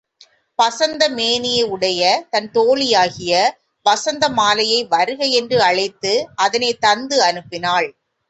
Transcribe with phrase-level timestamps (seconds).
[0.59, 2.01] பசந்த மேனியை உடைய
[2.29, 3.33] தன் தோழியாகிய
[3.85, 6.13] வசந்த மாலையை வருக என்று அழைத்து
[6.35, 7.89] அதனைத் தந்து அனுப்பினாள்.